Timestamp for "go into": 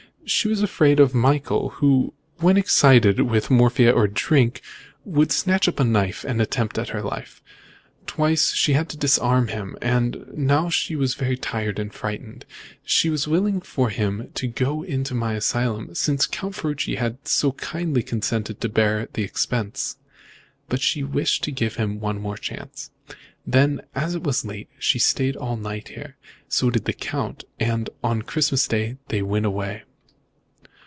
14.47-15.15